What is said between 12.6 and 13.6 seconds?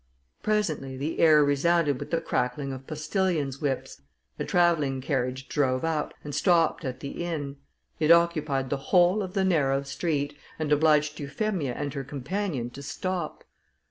to stop.